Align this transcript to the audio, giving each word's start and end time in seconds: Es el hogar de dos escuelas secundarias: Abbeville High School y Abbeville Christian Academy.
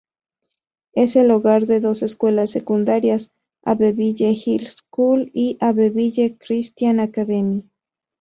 Es 0.93 1.15
el 1.15 1.29
hogar 1.29 1.67
de 1.67 1.79
dos 1.79 2.01
escuelas 2.01 2.49
secundarias: 2.49 3.29
Abbeville 3.63 4.35
High 4.35 4.65
School 4.65 5.29
y 5.31 5.57
Abbeville 5.59 6.37
Christian 6.39 6.99
Academy. 6.99 7.69